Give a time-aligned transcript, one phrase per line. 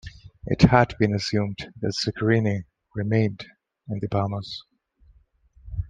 [0.47, 2.63] It had been assumed that Zuccarini
[2.95, 3.45] remained
[3.87, 4.63] in the Bahamas.